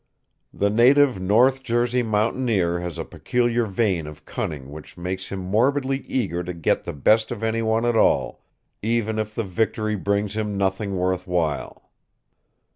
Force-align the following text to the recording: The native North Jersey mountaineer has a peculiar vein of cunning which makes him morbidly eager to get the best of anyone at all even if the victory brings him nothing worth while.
The 0.51 0.71
native 0.71 1.19
North 1.21 1.61
Jersey 1.61 2.01
mountaineer 2.01 2.79
has 2.79 2.97
a 2.97 3.05
peculiar 3.05 3.67
vein 3.67 4.07
of 4.07 4.25
cunning 4.25 4.71
which 4.71 4.97
makes 4.97 5.29
him 5.31 5.37
morbidly 5.37 5.99
eager 6.07 6.41
to 6.43 6.55
get 6.55 6.85
the 6.85 6.93
best 6.93 7.29
of 7.29 7.43
anyone 7.43 7.85
at 7.85 7.95
all 7.95 8.43
even 8.81 9.19
if 9.19 9.35
the 9.35 9.43
victory 9.43 9.95
brings 9.95 10.35
him 10.35 10.57
nothing 10.57 10.97
worth 10.97 11.27
while. 11.27 11.91